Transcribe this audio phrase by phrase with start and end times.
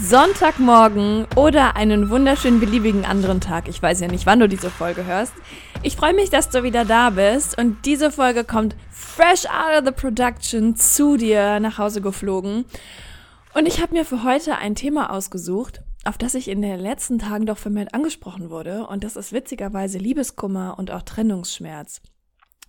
[0.00, 3.68] Sonntagmorgen oder einen wunderschönen beliebigen anderen Tag.
[3.68, 5.32] Ich weiß ja nicht, wann du diese Folge hörst.
[5.82, 9.84] Ich freue mich, dass du wieder da bist und diese Folge kommt fresh out of
[9.84, 12.64] the production zu dir nach Hause geflogen.
[13.54, 17.18] Und ich habe mir für heute ein Thema ausgesucht, auf das ich in den letzten
[17.18, 22.02] Tagen doch vermehrt angesprochen wurde und das ist witzigerweise Liebeskummer und auch Trennungsschmerz.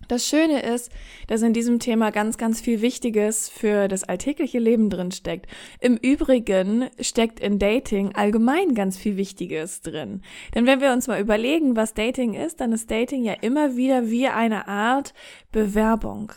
[0.08, 0.90] Das Schöne ist,
[1.28, 5.46] dass in diesem Thema ganz, ganz viel Wichtiges für das alltägliche Leben drin steckt.
[5.78, 10.22] Im Übrigen steckt in Dating allgemein ganz viel Wichtiges drin.
[10.54, 14.10] Denn wenn wir uns mal überlegen, was Dating ist, dann ist Dating ja immer wieder
[14.10, 15.14] wie eine Art
[15.52, 16.32] Bewerbung.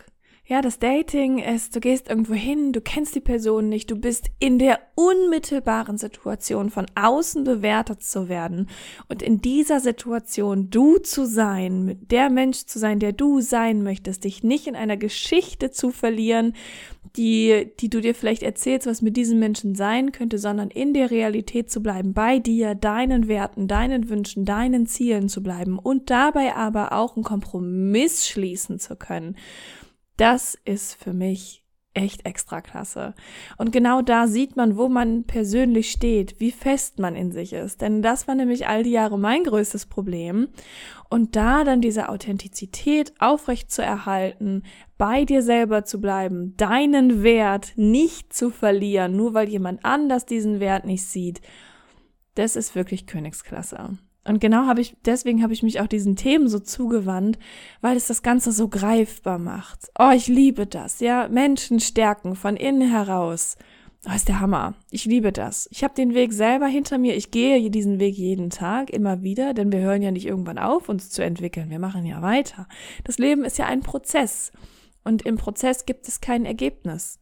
[0.53, 4.29] Ja, das Dating ist, du gehst irgendwo hin, du kennst die Person nicht, du bist
[4.37, 8.69] in der unmittelbaren Situation von außen bewertet zu werden.
[9.09, 14.25] Und in dieser Situation du zu sein, der Mensch zu sein, der du sein möchtest,
[14.25, 16.53] dich nicht in einer Geschichte zu verlieren,
[17.15, 21.09] die, die du dir vielleicht erzählst, was mit diesem Menschen sein könnte, sondern in der
[21.09, 26.55] Realität zu bleiben, bei dir, deinen Werten, deinen Wünschen, deinen Zielen zu bleiben und dabei
[26.55, 29.35] aber auch einen Kompromiss schließen zu können
[30.17, 33.13] das ist für mich echt extra klasse.
[33.57, 37.81] Und genau da sieht man, wo man persönlich steht, wie fest man in sich ist.
[37.81, 40.47] Denn das war nämlich all die Jahre mein größtes Problem.
[41.09, 44.63] Und da dann diese Authentizität aufrecht zu erhalten,
[44.97, 50.59] bei dir selber zu bleiben, deinen Wert nicht zu verlieren, nur weil jemand anders diesen
[50.59, 51.41] Wert nicht sieht,
[52.35, 53.99] das ist wirklich Königsklasse.
[54.25, 57.37] Und genau habe ich, deswegen habe ich mich auch diesen Themen so zugewandt,
[57.81, 59.91] weil es das Ganze so greifbar macht.
[59.99, 61.27] Oh, ich liebe das, ja.
[61.27, 63.57] Menschen stärken von innen heraus.
[64.05, 64.75] Oh, ist der Hammer.
[64.91, 65.69] Ich liebe das.
[65.71, 67.15] Ich habe den Weg selber hinter mir.
[67.15, 70.89] Ich gehe diesen Weg jeden Tag immer wieder, denn wir hören ja nicht irgendwann auf,
[70.89, 71.69] uns zu entwickeln.
[71.69, 72.67] Wir machen ja weiter.
[73.05, 74.51] Das Leben ist ja ein Prozess.
[75.05, 77.19] Und im Prozess gibt es kein Ergebnis.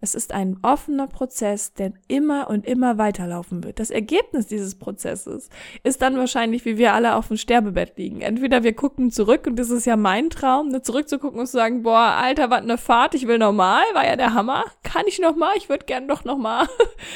[0.00, 3.80] Es ist ein offener Prozess, der immer und immer weiterlaufen wird.
[3.80, 5.50] Das Ergebnis dieses Prozesses
[5.82, 8.20] ist dann wahrscheinlich, wie wir alle auf dem Sterbebett liegen.
[8.20, 11.82] Entweder wir gucken zurück und das ist ja mein Traum, ne, zurückzugucken und zu sagen,
[11.82, 14.64] boah, Alter, was eine Fahrt, ich will nochmal, war ja der Hammer.
[14.84, 15.52] Kann ich nochmal?
[15.56, 16.68] Ich würde gern doch nochmal.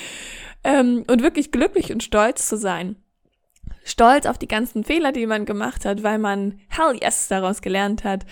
[0.65, 2.97] ähm, und wirklich glücklich und stolz zu sein
[3.84, 8.04] stolz auf die ganzen Fehler, die man gemacht hat, weil man hell yes daraus gelernt
[8.04, 8.25] hat,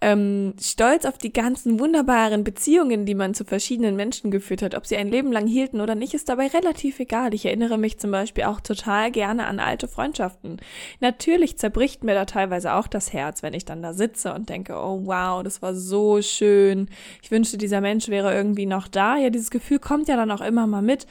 [0.00, 4.86] ähm, stolz auf die ganzen wunderbaren Beziehungen, die man zu verschiedenen Menschen geführt hat, ob
[4.86, 7.32] sie ein Leben lang hielten oder nicht, ist dabei relativ egal.
[7.32, 10.58] Ich erinnere mich zum Beispiel auch total gerne an alte Freundschaften.
[11.00, 14.74] Natürlich zerbricht mir da teilweise auch das Herz, wenn ich dann da sitze und denke,
[14.74, 16.88] oh wow, das war so schön.
[17.22, 19.16] Ich wünschte, dieser Mensch wäre irgendwie noch da.
[19.16, 21.06] Ja, dieses Gefühl kommt ja dann auch immer mal mit.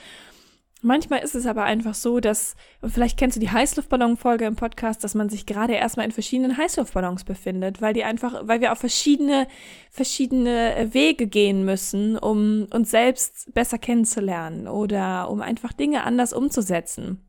[0.86, 2.56] Manchmal ist es aber einfach so, dass,
[2.88, 7.24] vielleicht kennst du die Heißluftballon-Folge im Podcast, dass man sich gerade erstmal in verschiedenen Heißluftballons
[7.24, 9.48] befindet, weil die einfach, weil wir auf verschiedene,
[9.90, 17.25] verschiedene Wege gehen müssen, um uns selbst besser kennenzulernen oder um einfach Dinge anders umzusetzen.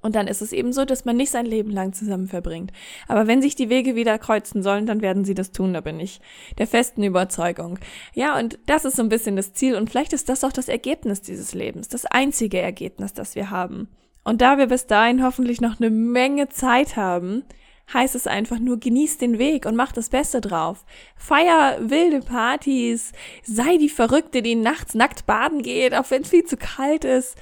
[0.00, 2.72] Und dann ist es eben so, dass man nicht sein Leben lang zusammen verbringt.
[3.08, 5.98] Aber wenn sich die Wege wieder kreuzen sollen, dann werden sie das tun, da bin
[6.00, 6.20] ich
[6.58, 7.78] der festen Überzeugung.
[8.14, 10.68] Ja, und das ist so ein bisschen das Ziel und vielleicht ist das auch das
[10.68, 13.88] Ergebnis dieses Lebens, das einzige Ergebnis, das wir haben.
[14.24, 17.44] Und da wir bis dahin hoffentlich noch eine Menge Zeit haben,
[17.92, 20.84] heißt es einfach nur, genieß den Weg und mach das Beste drauf.
[21.16, 23.12] Feier wilde Partys,
[23.42, 27.36] sei die Verrückte, die nachts nackt baden geht, auch wenn es viel zu kalt ist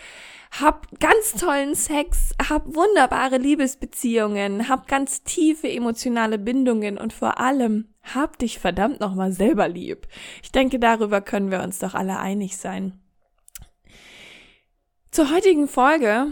[0.61, 7.89] hab ganz tollen Sex, hab wunderbare Liebesbeziehungen, hab ganz tiefe emotionale Bindungen und vor allem
[8.03, 10.07] hab dich verdammt nochmal selber lieb.
[10.43, 13.01] Ich denke, darüber können wir uns doch alle einig sein.
[15.11, 16.27] Zur heutigen Folge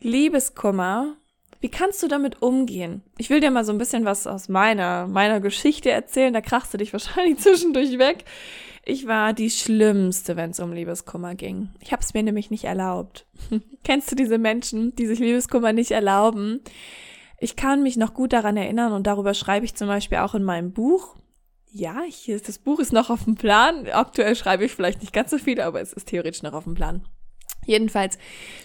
[0.00, 1.16] Liebeskummer.
[1.60, 3.02] Wie kannst du damit umgehen?
[3.18, 6.72] Ich will dir mal so ein bisschen was aus meiner, meiner Geschichte erzählen, da krachst
[6.74, 8.24] du dich wahrscheinlich zwischendurch weg.
[8.84, 11.70] Ich war die Schlimmste, wenn es um Liebeskummer ging.
[11.80, 13.26] Ich habe es mir nämlich nicht erlaubt.
[13.84, 16.60] Kennst du diese Menschen, die sich Liebeskummer nicht erlauben?
[17.38, 20.44] Ich kann mich noch gut daran erinnern und darüber schreibe ich zum Beispiel auch in
[20.44, 21.16] meinem Buch.
[21.72, 23.86] Ja, hier ist, das Buch ist noch auf dem Plan.
[23.88, 26.74] Aktuell schreibe ich vielleicht nicht ganz so viel, aber es ist theoretisch noch auf dem
[26.74, 27.04] Plan.
[27.66, 28.18] Jedenfalls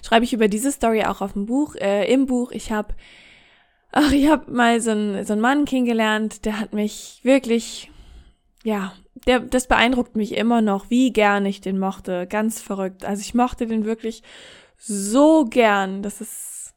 [0.06, 2.52] schreibe ich über diese Story auch auf dem Buch, äh, im Buch.
[2.52, 2.94] Ich habe,
[3.92, 7.92] ach, ich habe mal so einen, so Mann kennengelernt, der hat mich wirklich,
[8.64, 8.94] ja,
[9.28, 12.28] der, das beeindruckt mich immer noch, wie gern ich den mochte.
[12.28, 13.06] Ganz verrückt.
[13.06, 14.24] Also ich mochte den wirklich
[14.78, 16.02] so gern.
[16.02, 16.74] Das ist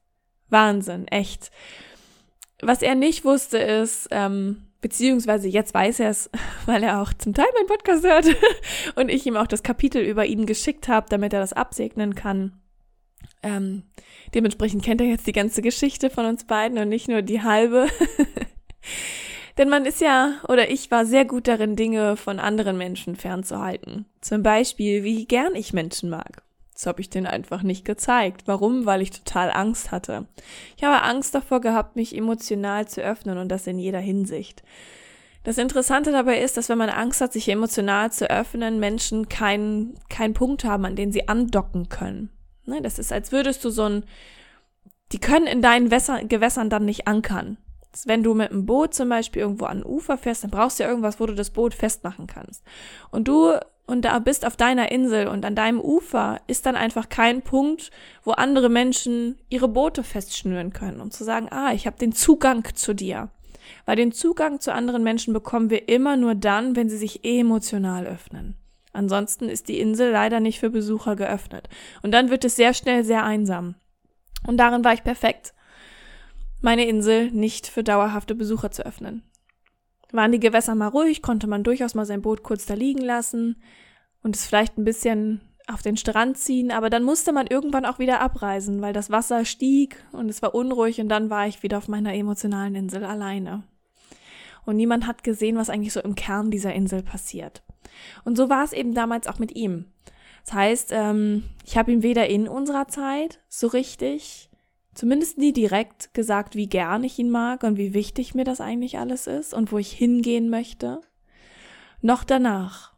[0.49, 1.51] Wahnsinn, echt.
[2.61, 6.29] Was er nicht wusste ist, ähm, beziehungsweise jetzt weiß er es,
[6.67, 8.27] weil er auch zum Teil meinen Podcast hört
[8.97, 12.61] und ich ihm auch das Kapitel über ihn geschickt habe, damit er das absegnen kann.
[13.43, 13.85] Ähm,
[14.35, 17.89] dementsprechend kennt er jetzt die ganze Geschichte von uns beiden und nicht nur die halbe.
[19.57, 24.05] Denn man ist ja, oder ich war sehr gut darin, Dinge von anderen Menschen fernzuhalten.
[24.21, 26.43] Zum Beispiel, wie gern ich Menschen mag.
[26.75, 28.43] Das habe ich denen einfach nicht gezeigt.
[28.47, 28.85] Warum?
[28.85, 30.27] Weil ich total Angst hatte.
[30.77, 34.65] Ich habe Angst davor gehabt, mich emotional zu öffnen und das in jeder Hinsicht.
[35.45, 39.95] Das Interessante dabei ist, dass wenn man Angst hat, sich emotional zu öffnen, Menschen keinen
[40.09, 42.31] keinen Punkt haben, an den sie andocken können.
[42.65, 44.05] Ne, das ist, als würdest du so ein,
[45.13, 47.59] die können in deinen Wässer, Gewässern dann nicht ankern.
[48.07, 50.89] Wenn du mit einem Boot zum Beispiel irgendwo an Ufer fährst, dann brauchst du ja
[50.89, 52.65] irgendwas, wo du das Boot festmachen kannst.
[53.11, 53.53] Und du
[53.87, 57.91] und da bist auf deiner Insel und an deinem Ufer ist dann einfach kein Punkt,
[58.23, 62.65] wo andere Menschen ihre Boote festschnüren können, um zu sagen, ah, ich habe den Zugang
[62.75, 63.29] zu dir.
[63.85, 68.07] Weil den Zugang zu anderen Menschen bekommen wir immer nur dann, wenn sie sich emotional
[68.07, 68.57] öffnen.
[68.93, 71.69] Ansonsten ist die Insel leider nicht für Besucher geöffnet.
[72.03, 73.75] Und dann wird es sehr schnell sehr einsam.
[74.47, 75.53] Und darin war ich perfekt,
[76.61, 79.23] meine Insel nicht für dauerhafte Besucher zu öffnen.
[80.15, 83.57] Waren die Gewässer mal ruhig, konnte man durchaus mal sein Boot kurz da liegen lassen
[84.23, 87.99] und es vielleicht ein bisschen auf den Strand ziehen, aber dann musste man irgendwann auch
[87.99, 91.79] wieder abreisen, weil das Wasser stieg und es war unruhig und dann war ich wieder
[91.79, 93.65] auf meiner emotionalen Insel alleine.
[94.65, 97.65] Und niemand hat gesehen, was eigentlich so im Kern dieser Insel passiert.
[98.25, 99.87] Und so war es eben damals auch mit ihm.
[100.45, 104.49] Das heißt, ähm, ich habe ihm weder in unserer Zeit so richtig
[104.95, 108.99] zumindest nie direkt gesagt, wie gern ich ihn mag und wie wichtig mir das eigentlich
[108.99, 111.01] alles ist und wo ich hingehen möchte.
[112.01, 112.93] Noch danach.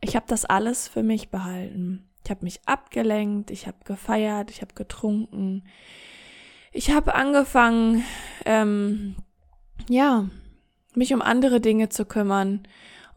[0.00, 2.08] Ich habe das alles für mich behalten.
[2.24, 5.64] Ich habe mich abgelenkt, ich habe gefeiert, ich habe getrunken.
[6.72, 8.04] Ich habe angefangen,
[8.44, 9.16] ähm,
[9.88, 10.28] ja,
[10.94, 12.66] mich um andere Dinge zu kümmern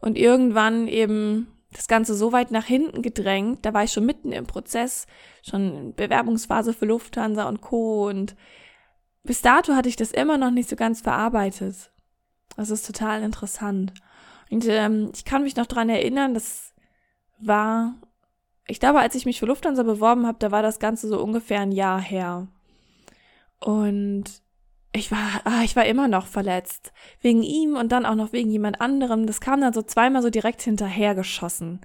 [0.00, 4.32] und irgendwann eben das Ganze so weit nach hinten gedrängt, da war ich schon mitten
[4.32, 5.06] im Prozess,
[5.42, 8.08] schon in Bewerbungsphase für Lufthansa und Co.
[8.08, 8.34] Und
[9.22, 11.92] bis dato hatte ich das immer noch nicht so ganz verarbeitet.
[12.56, 13.92] Das ist total interessant.
[14.50, 16.74] Und ähm, ich kann mich noch dran erinnern, das
[17.38, 17.94] war,
[18.66, 21.60] ich glaube, als ich mich für Lufthansa beworben habe, da war das Ganze so ungefähr
[21.60, 22.48] ein Jahr her.
[23.60, 24.24] Und
[24.92, 26.92] ich war, ah, ich war immer noch verletzt.
[27.20, 29.26] Wegen ihm und dann auch noch wegen jemand anderem.
[29.26, 31.80] Das kam dann so zweimal so direkt hinterher geschossen.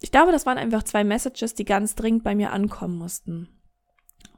[0.00, 3.48] Ich glaube, das waren einfach zwei Messages, die ganz dringend bei mir ankommen mussten.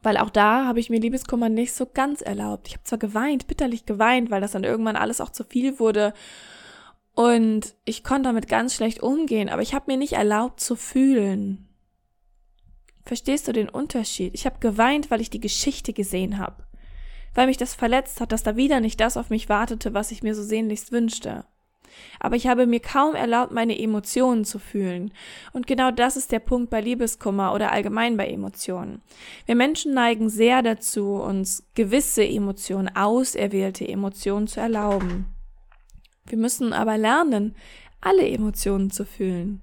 [0.01, 2.69] Weil auch da habe ich mir Liebeskummer nicht so ganz erlaubt.
[2.69, 6.15] Ich habe zwar geweint, bitterlich geweint, weil das dann irgendwann alles auch zu viel wurde.
[7.15, 11.67] Und ich konnte damit ganz schlecht umgehen, aber ich habe mir nicht erlaubt zu fühlen.
[13.05, 14.35] Verstehst du den Unterschied?
[14.35, 16.68] Ich habe geweint, weil ich die Geschichte gesehen habe
[17.35, 20.23] weil mich das verletzt hat, dass da wieder nicht das auf mich wartete, was ich
[20.23, 21.45] mir so sehnlichst wünschte.
[22.21, 25.13] Aber ich habe mir kaum erlaubt, meine Emotionen zu fühlen.
[25.53, 29.03] Und genau das ist der Punkt bei Liebeskummer oder allgemein bei Emotionen.
[29.47, 35.27] Wir Menschen neigen sehr dazu, uns gewisse Emotionen, auserwählte Emotionen zu erlauben.
[36.27, 37.57] Wir müssen aber lernen,
[38.01, 39.63] alle Emotionen zu fühlen.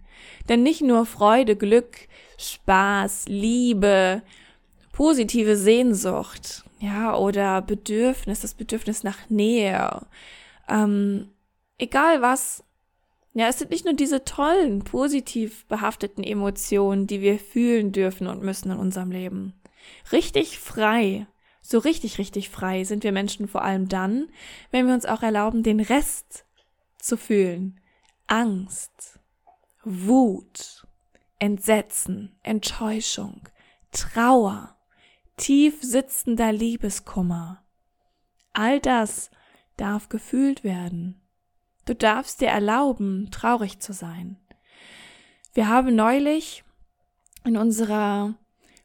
[0.49, 2.07] Denn nicht nur Freude, Glück,
[2.37, 4.21] Spaß, Liebe,
[4.91, 10.05] positive Sehnsucht, ja, oder Bedürfnis, das Bedürfnis nach Nähe,
[10.69, 11.29] ähm,
[11.77, 12.63] egal was.
[13.33, 18.41] Ja, es sind nicht nur diese tollen, positiv behafteten Emotionen, die wir fühlen dürfen und
[18.41, 19.53] müssen in unserem Leben.
[20.11, 21.27] Richtig frei,
[21.61, 24.29] so richtig, richtig frei sind wir Menschen vor allem dann,
[24.71, 26.45] wenn wir uns auch erlauben, den Rest
[26.99, 27.81] zu fühlen.
[28.27, 29.19] Angst,
[29.83, 30.85] Wut,
[31.39, 33.41] Entsetzen, Enttäuschung,
[33.91, 34.75] Trauer,
[35.37, 37.63] tief sitzender Liebeskummer.
[38.53, 39.29] All das
[39.77, 41.21] darf gefühlt werden.
[41.85, 44.37] Du darfst dir erlauben, traurig zu sein.
[45.53, 46.63] Wir haben neulich
[47.43, 48.35] in unserer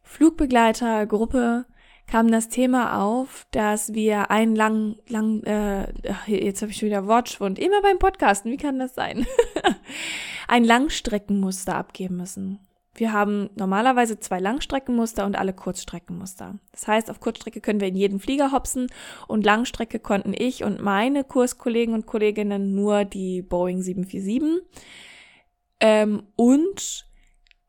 [0.03, 1.67] Flugbegleitergruppe
[2.11, 5.93] kam das Thema auf, dass wir einen lang, lang, äh,
[6.27, 9.27] jetzt habe ich schon wieder Wortschwund, immer beim Podcasten, wie kann das sein?
[10.49, 12.59] ein Langstreckenmuster abgeben müssen.
[12.95, 16.59] Wir haben normalerweise zwei Langstreckenmuster und alle Kurzstreckenmuster.
[16.73, 18.89] Das heißt, auf Kurzstrecke können wir in jeden Flieger hopsen
[19.29, 24.67] und Langstrecke konnten ich und meine Kurskollegen und Kolleginnen nur die Boeing 747
[25.81, 27.07] ähm, und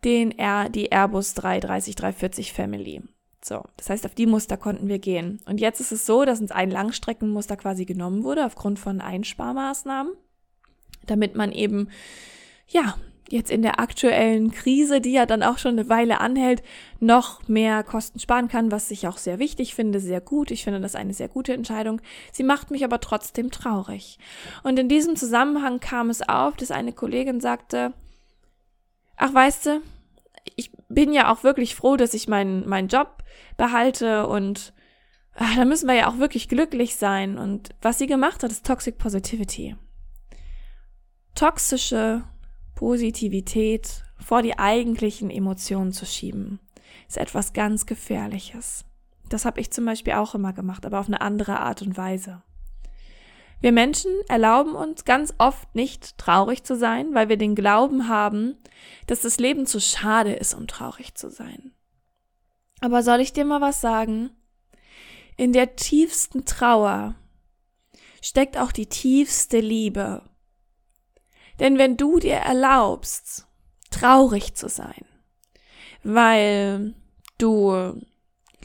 [0.03, 3.03] den R, die Airbus 330 340 Family.
[3.43, 5.39] So, das heißt, auf die Muster konnten wir gehen.
[5.45, 10.13] Und jetzt ist es so, dass uns ein Langstreckenmuster quasi genommen wurde aufgrund von Einsparmaßnahmen,
[11.05, 11.89] damit man eben
[12.67, 12.95] ja
[13.31, 16.63] jetzt in der aktuellen Krise, die ja dann auch schon eine Weile anhält,
[16.99, 20.51] noch mehr Kosten sparen kann, was ich auch sehr wichtig finde, sehr gut.
[20.51, 22.01] Ich finde das eine sehr gute Entscheidung.
[22.31, 24.19] Sie macht mich aber trotzdem traurig.
[24.63, 27.93] Und in diesem Zusammenhang kam es auf, dass eine Kollegin sagte,
[29.17, 29.81] ach weißt du,
[30.55, 33.23] ich bin ja auch wirklich froh, dass ich meinen, meinen Job
[33.57, 34.73] behalte und
[35.35, 37.37] ach, da müssen wir ja auch wirklich glücklich sein.
[37.37, 39.75] Und was sie gemacht hat, ist Toxic Positivity.
[41.35, 42.23] Toxische
[42.81, 46.59] Positivität vor die eigentlichen Emotionen zu schieben,
[47.07, 48.85] ist etwas ganz Gefährliches.
[49.29, 52.41] Das habe ich zum Beispiel auch immer gemacht, aber auf eine andere Art und Weise.
[53.59, 58.57] Wir Menschen erlauben uns ganz oft nicht traurig zu sein, weil wir den Glauben haben,
[59.05, 61.73] dass das Leben zu schade ist, um traurig zu sein.
[62.79, 64.31] Aber soll ich dir mal was sagen?
[65.37, 67.13] In der tiefsten Trauer
[68.23, 70.23] steckt auch die tiefste Liebe
[71.61, 73.47] denn wenn du dir erlaubst,
[73.91, 75.05] traurig zu sein,
[76.03, 76.95] weil
[77.37, 78.01] du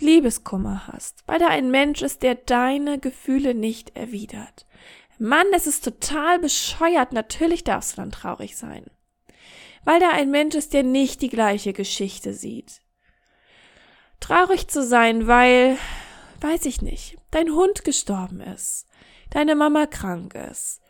[0.00, 4.66] Liebeskummer hast, weil da ein Mensch ist, der deine Gefühle nicht erwidert.
[5.18, 8.86] Mann, es ist total bescheuert, natürlich darfst du dann traurig sein.
[9.84, 12.80] Weil da ein Mensch ist, der nicht die gleiche Geschichte sieht.
[14.20, 15.76] Traurig zu sein, weil,
[16.40, 18.86] weiß ich nicht, dein Hund gestorben ist,
[19.30, 20.80] deine Mama krank ist,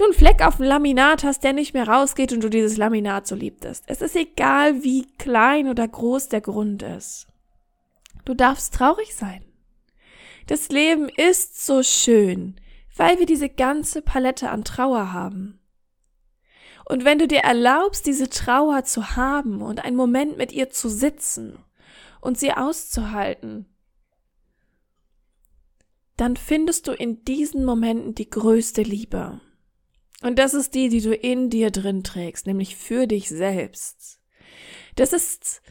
[0.00, 3.26] du einen Fleck auf dem Laminat hast, der nicht mehr rausgeht und du dieses Laminat
[3.26, 3.84] so liebtest.
[3.86, 7.26] Es ist egal, wie klein oder groß der Grund ist.
[8.24, 9.44] Du darfst traurig sein.
[10.46, 12.56] Das Leben ist so schön,
[12.96, 15.60] weil wir diese ganze Palette an Trauer haben.
[16.86, 20.88] Und wenn du dir erlaubst, diese Trauer zu haben und einen Moment mit ihr zu
[20.88, 21.58] sitzen
[22.20, 23.66] und sie auszuhalten,
[26.16, 29.40] dann findest du in diesen Momenten die größte Liebe.
[30.22, 34.20] Und das ist die, die du in dir drin trägst, nämlich für dich selbst.
[34.96, 35.62] Das ist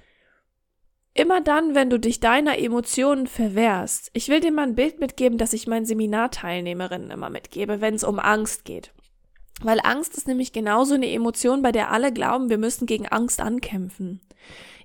[1.13, 4.09] immer dann, wenn du dich deiner Emotionen verwehrst.
[4.13, 8.03] Ich will dir mal ein Bild mitgeben, das ich meinen Seminarteilnehmerinnen immer mitgebe, wenn es
[8.03, 8.91] um Angst geht.
[9.61, 13.41] Weil Angst ist nämlich genauso eine Emotion, bei der alle glauben, wir müssen gegen Angst
[13.41, 14.21] ankämpfen.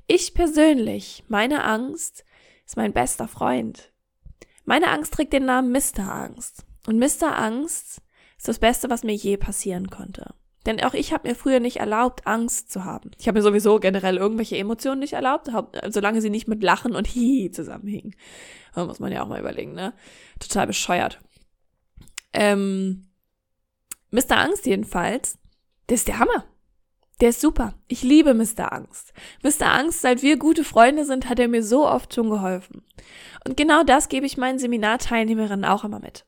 [0.06, 2.24] Ich persönlich, meine Angst
[2.66, 3.92] ist mein bester Freund.
[4.64, 6.10] Meine Angst trägt den Namen Mr.
[6.10, 6.64] Angst.
[6.86, 7.38] Und Mr.
[7.38, 8.02] Angst
[8.36, 10.34] ist das Beste, was mir je passieren konnte.
[10.66, 13.10] Denn auch ich habe mir früher nicht erlaubt, Angst zu haben.
[13.18, 15.50] Ich habe mir sowieso generell irgendwelche Emotionen nicht erlaubt,
[15.90, 18.14] solange sie nicht mit Lachen und Hihi zusammenhingen.
[18.74, 19.92] Da muss man ja auch mal überlegen, ne?
[20.40, 21.20] Total bescheuert.
[22.32, 23.08] Ähm,
[24.10, 24.38] Mr.
[24.38, 25.38] Angst jedenfalls,
[25.88, 26.44] der ist der Hammer.
[27.20, 27.74] Der ist super.
[27.86, 28.72] Ich liebe Mr.
[28.72, 29.12] Angst.
[29.42, 29.72] Mr.
[29.72, 32.82] Angst, seit wir gute Freunde sind, hat er mir so oft schon geholfen.
[33.46, 36.24] Und genau das gebe ich meinen Seminarteilnehmerinnen auch immer mit.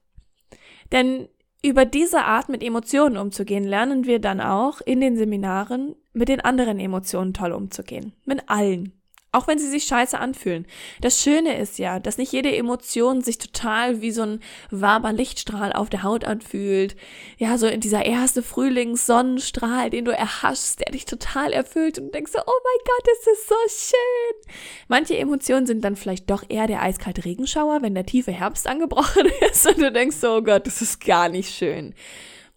[0.93, 1.29] Denn
[1.63, 6.41] über diese Art mit Emotionen umzugehen, lernen wir dann auch in den Seminaren mit den
[6.41, 8.13] anderen Emotionen toll umzugehen.
[8.25, 8.93] Mit allen
[9.37, 10.67] auch wenn sie sich scheiße anfühlen.
[11.01, 14.41] Das Schöne ist ja, dass nicht jede Emotion sich total wie so ein
[14.71, 16.97] warmer Lichtstrahl auf der Haut anfühlt.
[17.37, 22.33] Ja, so in dieser erste Frühlingssonnenstrahl, den du erhaschst, der dich total erfüllt und denkst
[22.33, 24.55] so, oh mein Gott, ist das so schön.
[24.89, 29.27] Manche Emotionen sind dann vielleicht doch eher der eiskalte Regenschauer, wenn der tiefe Herbst angebrochen
[29.51, 31.95] ist und du denkst so, oh Gott, das ist gar nicht schön.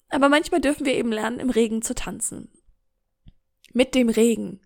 [0.10, 2.50] Aber manchmal dürfen wir eben lernen, im Regen zu tanzen.
[3.74, 4.62] Mit dem Regen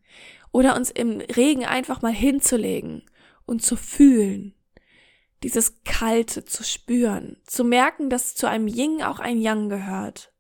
[0.54, 3.04] oder uns im Regen einfach mal hinzulegen
[3.46, 4.54] und zu fühlen,
[5.42, 10.32] dieses Kalte zu spüren, zu merken, dass zu einem Ying auch ein Yang gehört.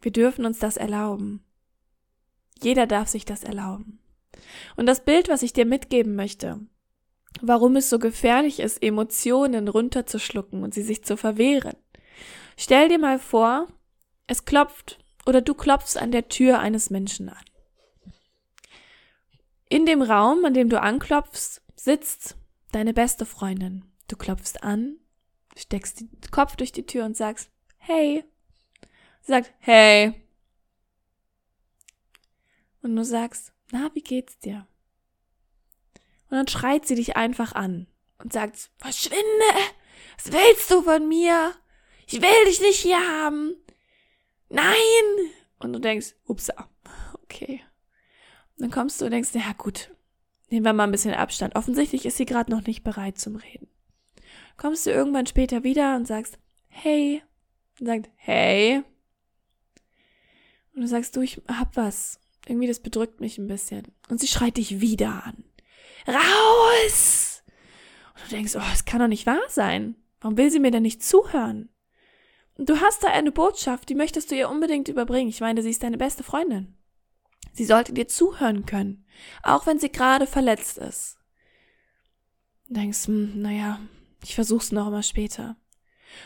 [0.00, 1.44] Wir dürfen uns das erlauben.
[2.60, 4.00] Jeder darf sich das erlauben.
[4.74, 6.58] Und das Bild, was ich dir mitgeben möchte,
[7.40, 11.76] warum es so gefährlich ist, Emotionen runterzuschlucken und sie sich zu verwehren.
[12.56, 13.68] Stell dir mal vor,
[14.26, 17.44] es klopft oder du klopfst an der Tür eines Menschen an.
[19.72, 22.36] In dem Raum, an dem du anklopfst, sitzt
[22.72, 23.86] deine beste Freundin.
[24.06, 24.98] Du klopfst an,
[25.56, 28.22] steckst den Kopf durch die Tür und sagst, hey.
[29.22, 30.12] Sie sagt, hey.
[32.82, 34.66] Und du sagst, na, wie geht's dir?
[36.28, 37.86] Und dann schreit sie dich einfach an
[38.18, 39.24] und sagt, verschwinde!
[40.18, 41.54] Was willst du von mir?
[42.06, 43.56] Ich will dich nicht hier haben!
[44.50, 44.74] Nein!
[45.60, 46.68] Und du denkst, upsa,
[47.22, 47.64] okay.
[48.62, 49.90] Dann kommst du und denkst, ja gut,
[50.48, 51.56] nehmen wir mal ein bisschen Abstand.
[51.56, 53.66] Offensichtlich ist sie gerade noch nicht bereit zum Reden.
[54.56, 56.38] Kommst du irgendwann später wieder und sagst,
[56.68, 57.24] hey,
[57.80, 58.84] und sagt, hey.
[60.76, 62.20] Und du sagst, du, ich hab was.
[62.46, 63.88] Irgendwie, das bedrückt mich ein bisschen.
[64.08, 65.42] Und sie schreit dich wieder an.
[66.06, 67.42] Raus!
[68.14, 69.96] Und du denkst, oh, das kann doch nicht wahr sein.
[70.20, 71.68] Warum will sie mir denn nicht zuhören?
[72.58, 75.30] du hast da eine Botschaft, die möchtest du ihr unbedingt überbringen.
[75.30, 76.76] Ich meine, sie ist deine beste Freundin.
[77.52, 79.04] Sie sollte dir zuhören können,
[79.42, 81.18] auch wenn sie gerade verletzt ist.
[82.68, 83.80] Du denkst, hm, naja,
[84.22, 85.56] ich versuch's noch mal später.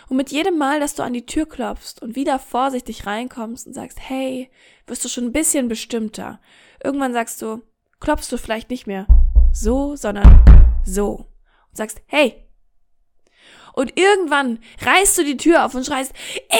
[0.08, 3.72] Und mit jedem Mal, dass du an die Tür klopfst und wieder vorsichtig reinkommst und
[3.72, 4.50] sagst, hey,
[4.86, 6.40] wirst du schon ein bisschen bestimmter.
[6.82, 7.62] Irgendwann sagst du,
[8.00, 9.06] klopfst du vielleicht nicht mehr
[9.52, 10.44] so, sondern
[10.84, 11.26] so.
[11.70, 12.42] Und sagst, hey.
[13.74, 16.12] Und irgendwann reißt du die Tür auf und schreist,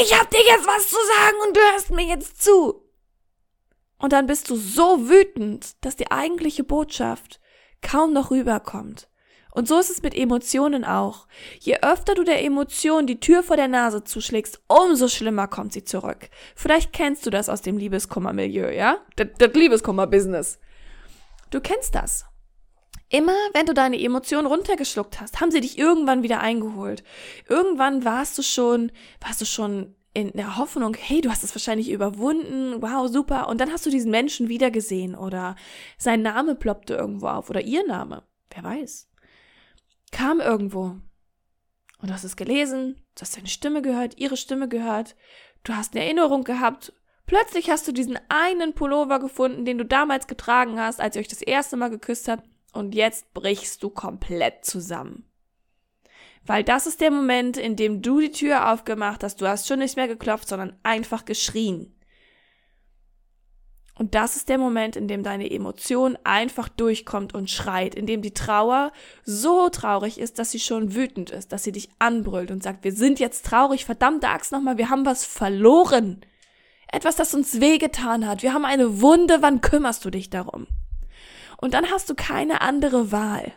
[0.03, 2.86] ich hab dir jetzt was zu sagen und du hörst mir jetzt zu.
[3.99, 7.41] Und dann bist du so wütend, dass die eigentliche Botschaft
[7.83, 9.09] kaum noch rüberkommt.
[9.57, 11.27] Und so ist es mit Emotionen auch.
[11.61, 15.83] Je öfter du der Emotion die Tür vor der Nase zuschlägst, umso schlimmer kommt sie
[15.83, 16.29] zurück.
[16.55, 18.99] Vielleicht kennst du das aus dem Liebeskummer-Milieu, ja?
[19.17, 20.59] Das, Liebeskummer-Business.
[21.49, 22.27] Du kennst das.
[23.09, 27.03] Immer wenn du deine Emotionen runtergeschluckt hast, haben sie dich irgendwann wieder eingeholt.
[27.49, 31.91] Irgendwann warst du schon, warst du schon in der Hoffnung, hey, du hast es wahrscheinlich
[31.91, 33.49] überwunden, wow, super.
[33.49, 35.57] Und dann hast du diesen Menschen wiedergesehen oder
[35.99, 38.23] sein Name ploppte irgendwo auf oder ihr Name.
[38.51, 39.09] Wer weiß
[40.17, 40.97] kam irgendwo.
[41.99, 45.15] Und du hast es gelesen, du hast seine Stimme gehört, ihre Stimme gehört,
[45.65, 46.93] du hast eine Erinnerung gehabt.
[47.27, 51.29] Plötzlich hast du diesen einen Pullover gefunden, den du damals getragen hast, als ihr euch
[51.29, 55.26] das erste Mal geküsst habt, und jetzt brichst du komplett zusammen.
[56.47, 59.81] Weil das ist der Moment, in dem du die Tür aufgemacht hast, du hast schon
[59.81, 61.93] nicht mehr geklopft, sondern einfach geschrien.
[63.99, 68.21] Und das ist der Moment, in dem deine Emotion einfach durchkommt und schreit, in dem
[68.21, 68.93] die Trauer
[69.25, 72.93] so traurig ist, dass sie schon wütend ist, dass sie dich anbrüllt und sagt, wir
[72.93, 76.21] sind jetzt traurig, verdammte Axt nochmal, wir haben was verloren.
[76.93, 78.43] Etwas, das uns wehgetan hat.
[78.43, 80.67] Wir haben eine Wunde, wann kümmerst du dich darum?
[81.57, 83.53] Und dann hast du keine andere Wahl,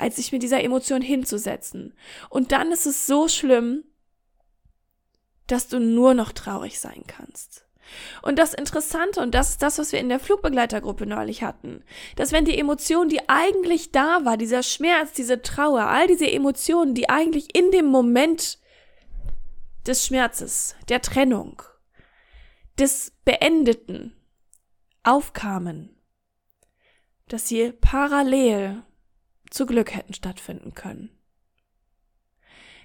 [0.00, 1.94] als sich mit dieser Emotion hinzusetzen.
[2.28, 3.84] Und dann ist es so schlimm,
[5.46, 7.66] dass du nur noch traurig sein kannst.
[8.22, 11.82] Und das Interessante, und das ist das, was wir in der Flugbegleitergruppe neulich hatten,
[12.16, 16.94] dass wenn die Emotion, die eigentlich da war, dieser Schmerz, diese Trauer, all diese Emotionen,
[16.94, 18.58] die eigentlich in dem Moment
[19.86, 21.62] des Schmerzes, der Trennung,
[22.78, 24.14] des Beendeten
[25.02, 25.96] aufkamen,
[27.28, 28.82] dass sie parallel
[29.50, 31.10] zu Glück hätten stattfinden können.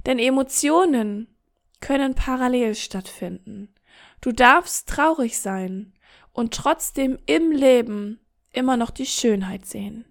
[0.06, 1.28] Denn Emotionen
[1.82, 3.73] können parallel stattfinden.
[4.21, 5.93] Du darfst traurig sein
[6.34, 8.19] und trotzdem im Leben
[8.51, 10.06] immer noch die Schönheit sehen.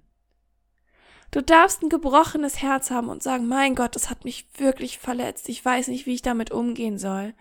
[1.31, 5.49] Du darfst ein gebrochenes Herz haben und sagen, mein Gott, das hat mich wirklich verletzt.
[5.49, 7.35] Ich weiß nicht, wie ich damit umgehen soll.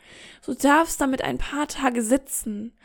[0.44, 2.76] Du darfst damit ein paar Tage sitzen.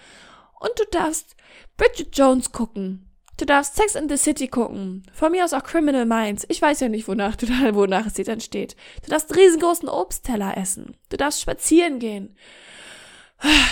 [0.61, 1.35] Und du darfst
[1.79, 3.08] Bridget Jones gucken.
[3.38, 5.05] Du darfst Sex in the City gucken.
[5.12, 6.44] Von mir aus auch Criminal Minds.
[6.48, 8.77] Ich weiß ja nicht, wonach, du wonach es dir dann steht.
[9.05, 10.96] Du darfst riesengroßen Obstteller essen.
[11.09, 12.37] Du darfst spazieren gehen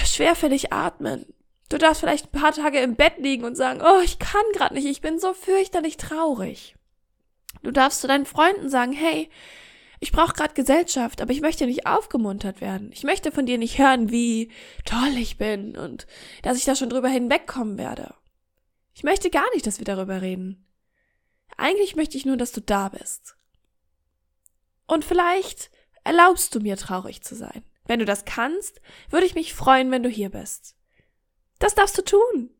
[0.04, 1.26] schwerfällig atmen.
[1.68, 4.74] Du darfst vielleicht ein paar Tage im Bett liegen und sagen, oh, ich kann gerade
[4.74, 6.76] nicht, ich bin so fürchterlich traurig.
[7.62, 9.28] Du darfst zu deinen Freunden sagen, hey,
[9.98, 12.90] ich brauche gerade Gesellschaft, aber ich möchte nicht aufgemuntert werden.
[12.92, 14.52] Ich möchte von dir nicht hören, wie
[14.84, 16.06] toll ich bin und
[16.42, 18.14] dass ich da schon drüber hinwegkommen werde.
[18.96, 20.66] Ich möchte gar nicht, dass wir darüber reden.
[21.58, 23.36] Eigentlich möchte ich nur, dass du da bist.
[24.86, 25.70] Und vielleicht
[26.02, 27.62] erlaubst du mir traurig zu sein.
[27.84, 28.80] Wenn du das kannst,
[29.10, 30.76] würde ich mich freuen, wenn du hier bist.
[31.58, 32.50] Das darfst du tun.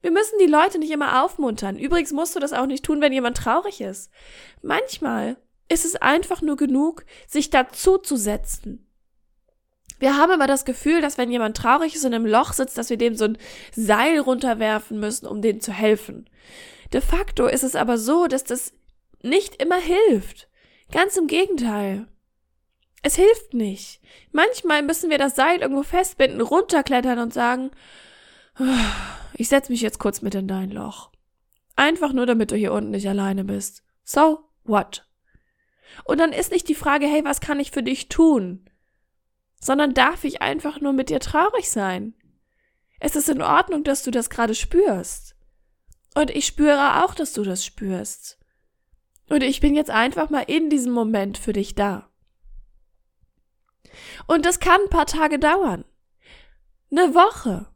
[0.00, 1.78] Wir müssen die Leute nicht immer aufmuntern.
[1.78, 4.10] Übrigens musst du das auch nicht tun, wenn jemand traurig ist.
[4.62, 5.36] Manchmal
[5.68, 8.83] ist es einfach nur genug, sich dazu zu setzen.
[9.98, 12.90] Wir haben immer das Gefühl, dass wenn jemand traurig ist und im Loch sitzt, dass
[12.90, 13.38] wir dem so ein
[13.72, 16.28] Seil runterwerfen müssen, um dem zu helfen.
[16.92, 18.72] De facto ist es aber so, dass das
[19.22, 20.48] nicht immer hilft.
[20.92, 22.06] Ganz im Gegenteil.
[23.02, 24.00] Es hilft nicht.
[24.32, 27.70] Manchmal müssen wir das Seil irgendwo festbinden, runterklettern und sagen,
[29.34, 31.10] ich setz mich jetzt kurz mit in dein Loch.
[31.76, 33.82] Einfach nur, damit du hier unten nicht alleine bist.
[34.04, 35.06] So what?
[36.04, 38.68] Und dann ist nicht die Frage, hey, was kann ich für dich tun?
[39.64, 42.12] Sondern darf ich einfach nur mit dir traurig sein?
[43.00, 45.36] Es ist in Ordnung, dass du das gerade spürst.
[46.14, 48.38] Und ich spüre auch, dass du das spürst.
[49.30, 52.10] Und ich bin jetzt einfach mal in diesem Moment für dich da.
[54.26, 55.86] Und das kann ein paar Tage dauern.
[56.90, 57.66] Eine Woche.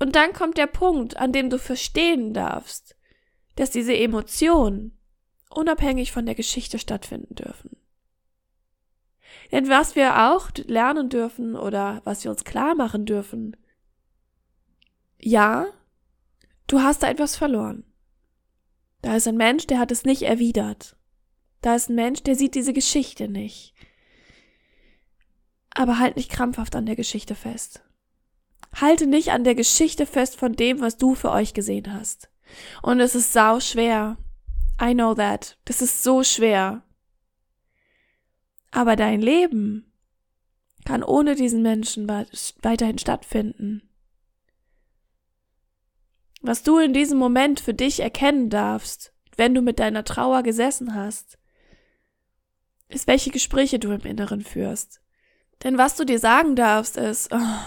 [0.00, 2.94] Und dann kommt der Punkt, an dem du verstehen darfst,
[3.56, 4.98] dass diese Emotionen
[5.48, 7.78] unabhängig von der Geschichte stattfinden dürfen.
[9.52, 13.56] Denn was wir auch lernen dürfen oder was wir uns klar machen dürfen,
[15.18, 15.66] ja,
[16.66, 17.84] du hast da etwas verloren.
[19.02, 20.96] Da ist ein Mensch, der hat es nicht erwidert.
[21.62, 23.74] Da ist ein Mensch, der sieht diese Geschichte nicht.
[25.74, 27.82] Aber halt nicht krampfhaft an der Geschichte fest.
[28.74, 32.30] Halte nicht an der Geschichte fest von dem, was du für euch gesehen hast.
[32.82, 34.16] Und es ist sau schwer.
[34.80, 35.58] I know that.
[35.64, 36.82] Das ist so schwer.
[38.70, 39.92] Aber dein Leben
[40.84, 43.88] kann ohne diesen Menschen weiterhin stattfinden.
[46.40, 50.94] Was du in diesem Moment für dich erkennen darfst, wenn du mit deiner Trauer gesessen
[50.94, 51.38] hast,
[52.88, 55.00] ist, welche Gespräche du im Inneren führst.
[55.62, 57.58] Denn was du dir sagen darfst, ist, oh,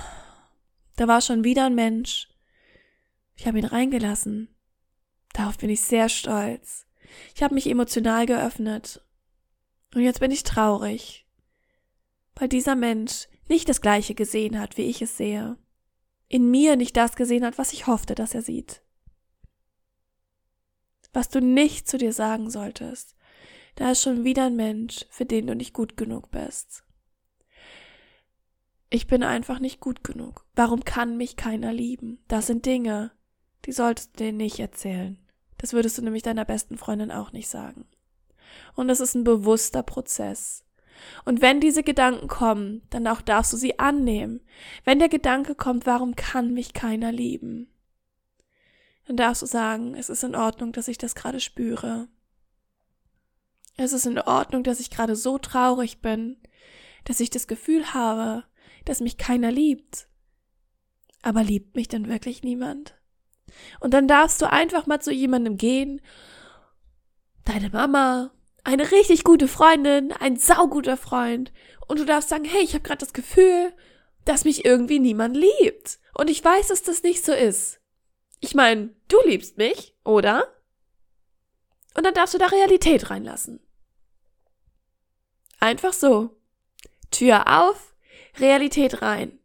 [0.95, 2.29] da war schon wieder ein Mensch.
[3.35, 4.53] Ich habe ihn reingelassen.
[5.33, 6.85] Darauf bin ich sehr stolz.
[7.35, 9.03] Ich habe mich emotional geöffnet.
[9.93, 11.25] Und jetzt bin ich traurig,
[12.35, 15.57] weil dieser Mensch nicht das gleiche gesehen hat, wie ich es sehe
[16.33, 18.81] in mir nicht das gesehen hat, was ich hoffte, dass er sieht.
[21.13, 23.15] Was du nicht zu dir sagen solltest,
[23.75, 26.83] da ist schon wieder ein Mensch, für den du nicht gut genug bist.
[28.89, 30.47] Ich bin einfach nicht gut genug.
[30.55, 32.23] Warum kann mich keiner lieben?
[32.27, 33.11] Das sind Dinge,
[33.65, 35.19] die solltest du dir nicht erzählen.
[35.59, 37.85] Das würdest du nämlich deiner besten Freundin auch nicht sagen.
[38.75, 40.63] Und es ist ein bewusster Prozess.
[41.25, 44.41] Und wenn diese Gedanken kommen, dann auch darfst du sie annehmen.
[44.85, 47.69] Wenn der Gedanke kommt, warum kann mich keiner lieben?
[49.07, 52.07] Dann darfst du sagen, es ist in Ordnung, dass ich das gerade spüre.
[53.75, 56.37] Es ist in Ordnung, dass ich gerade so traurig bin,
[57.05, 58.45] dass ich das Gefühl habe,
[58.85, 60.07] dass mich keiner liebt.
[61.21, 62.95] Aber liebt mich denn wirklich niemand?
[63.79, 66.01] Und dann darfst du einfach mal zu jemandem gehen,
[67.45, 68.31] deine Mama,
[68.63, 71.51] eine richtig gute Freundin, ein sauguter Freund
[71.87, 73.73] und du darfst sagen, hey, ich habe gerade das Gefühl,
[74.25, 77.81] dass mich irgendwie niemand liebt und ich weiß, dass das nicht so ist.
[78.39, 80.47] Ich meine, du liebst mich, oder?
[81.95, 83.59] Und dann darfst du da Realität reinlassen.
[85.59, 86.35] Einfach so.
[87.11, 87.95] Tür auf,
[88.39, 89.39] Realität rein.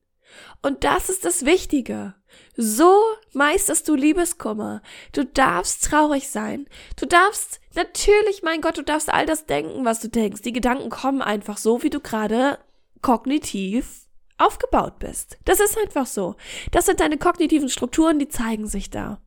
[0.62, 2.14] Und das ist das Wichtige.
[2.60, 2.92] So
[3.34, 4.82] meisterst du Liebeskummer.
[5.12, 6.68] Du darfst traurig sein.
[6.96, 10.42] Du darfst natürlich, mein Gott, du darfst all das denken, was du denkst.
[10.42, 12.58] Die Gedanken kommen einfach so, wie du gerade
[13.00, 15.38] kognitiv aufgebaut bist.
[15.44, 16.34] Das ist einfach so.
[16.72, 19.20] Das sind deine kognitiven Strukturen, die zeigen sich da.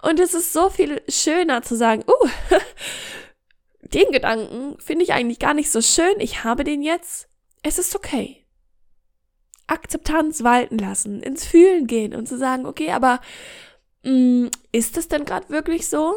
[0.00, 2.28] Und es ist so viel schöner zu sagen, uh,
[3.82, 6.18] den Gedanken finde ich eigentlich gar nicht so schön.
[6.20, 7.28] Ich habe den jetzt.
[7.62, 8.39] Es ist okay.
[9.70, 13.20] Akzeptanz walten lassen, ins Fühlen gehen und zu sagen, okay, aber
[14.04, 16.14] mh, mm, ist es denn gerade wirklich so?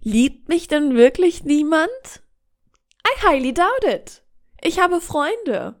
[0.00, 2.22] Liebt mich denn wirklich niemand?
[3.06, 4.22] I highly doubt it.
[4.62, 5.80] Ich habe Freunde.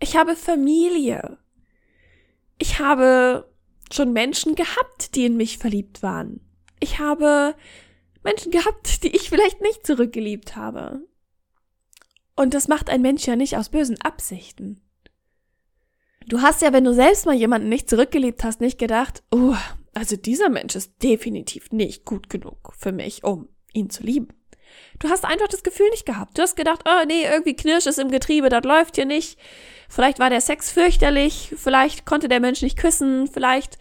[0.00, 1.38] Ich habe Familie.
[2.58, 3.52] Ich habe
[3.92, 6.40] schon Menschen gehabt, die in mich verliebt waren.
[6.80, 7.54] Ich habe
[8.22, 11.02] Menschen gehabt, die ich vielleicht nicht zurückgeliebt habe.
[12.36, 14.87] Und das macht ein Mensch ja nicht aus bösen Absichten.
[16.26, 19.54] Du hast ja, wenn du selbst mal jemanden nicht zurückgeliebt hast, nicht gedacht, oh,
[19.94, 24.28] also dieser Mensch ist definitiv nicht gut genug für mich, um ihn zu lieben.
[24.98, 26.36] Du hast einfach das Gefühl nicht gehabt.
[26.36, 29.38] Du hast gedacht, oh nee, irgendwie Knirsch ist im Getriebe, das läuft hier nicht.
[29.88, 33.78] Vielleicht war der Sex fürchterlich, vielleicht konnte der Mensch nicht küssen, vielleicht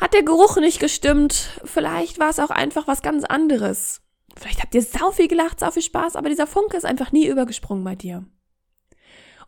[0.00, 4.02] hat der Geruch nicht gestimmt, vielleicht war es auch einfach was ganz anderes.
[4.36, 7.26] Vielleicht habt ihr sau viel gelacht, sau viel Spaß, aber dieser Funke ist einfach nie
[7.26, 8.26] übergesprungen bei dir.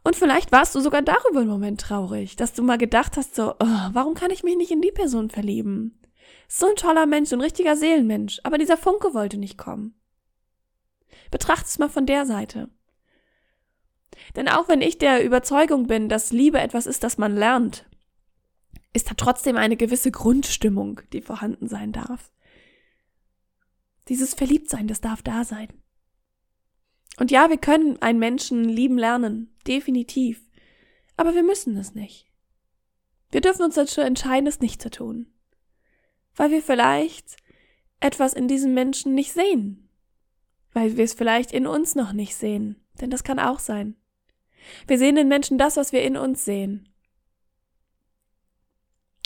[0.05, 3.53] Und vielleicht warst du sogar darüber im Moment traurig, dass du mal gedacht hast, so,
[3.53, 6.01] oh, warum kann ich mich nicht in die Person verlieben?
[6.47, 9.95] So ein toller Mensch, so ein richtiger Seelenmensch, aber dieser Funke wollte nicht kommen.
[11.31, 12.71] Betracht es mal von der Seite.
[14.37, 17.87] Denn auch wenn ich der Überzeugung bin, dass Liebe etwas ist, das man lernt,
[18.93, 22.33] ist da trotzdem eine gewisse Grundstimmung, die vorhanden sein darf.
[24.09, 25.69] Dieses Verliebtsein, das darf da sein.
[27.19, 30.41] Und ja, wir können einen Menschen lieben lernen, definitiv.
[31.17, 32.27] Aber wir müssen es nicht.
[33.31, 35.27] Wir dürfen uns dazu entscheiden, es nicht zu tun.
[36.37, 37.37] Weil wir vielleicht
[38.01, 39.89] etwas in diesem Menschen nicht sehen.
[40.73, 42.77] Weil wir es vielleicht in uns noch nicht sehen.
[43.01, 43.97] Denn das kann auch sein.
[44.87, 46.89] Wir sehen in Menschen das, was wir in uns sehen.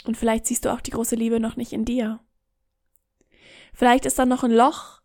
[0.05, 2.19] Und vielleicht siehst du auch die große Liebe noch nicht in dir.
[3.73, 5.02] Vielleicht ist da noch ein Loch,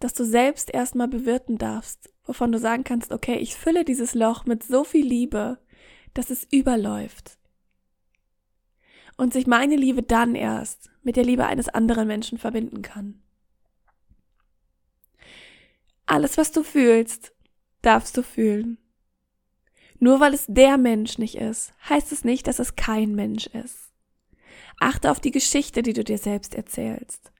[0.00, 4.46] das du selbst erstmal bewirten darfst, wovon du sagen kannst, okay, ich fülle dieses Loch
[4.46, 5.58] mit so viel Liebe,
[6.14, 7.38] dass es überläuft.
[9.16, 13.22] Und sich meine Liebe dann erst mit der Liebe eines anderen Menschen verbinden kann.
[16.06, 17.34] Alles, was du fühlst,
[17.82, 18.78] darfst du fühlen.
[19.98, 23.92] Nur weil es der Mensch nicht ist, heißt es nicht, dass es kein Mensch ist.
[24.78, 27.30] Achte auf die Geschichte, die du dir selbst erzählst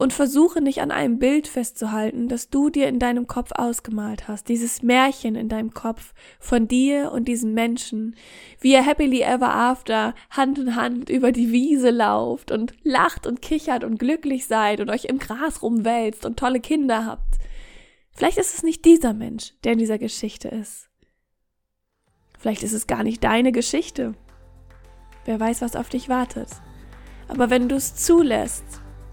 [0.00, 4.48] und versuche nicht an einem Bild festzuhalten, das du dir in deinem Kopf ausgemalt hast,
[4.48, 8.16] dieses Märchen in deinem Kopf von dir und diesem Menschen,
[8.60, 13.42] wie ihr happily ever after Hand in Hand über die Wiese lauft und lacht und
[13.42, 17.34] kichert und glücklich seid und euch im Gras rumwälzt und tolle Kinder habt.
[18.10, 20.88] Vielleicht ist es nicht dieser Mensch, der in dieser Geschichte ist.
[22.38, 24.14] Vielleicht ist es gar nicht deine Geschichte.
[25.26, 26.48] Wer weiß, was auf dich wartet.
[27.28, 28.79] Aber wenn du es zulässt,